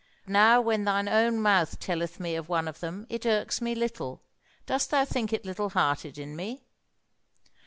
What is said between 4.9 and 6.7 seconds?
think it little hearted in me?"